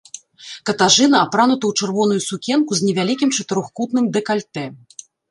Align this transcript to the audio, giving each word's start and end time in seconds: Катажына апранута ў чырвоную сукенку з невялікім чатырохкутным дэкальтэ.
Катажына 0.67 1.17
апранута 1.25 1.65
ў 1.67 1.73
чырвоную 1.83 2.21
сукенку 2.29 2.71
з 2.79 2.85
невялікім 2.87 3.29
чатырохкутным 3.41 4.05
дэкальтэ. 4.17 4.65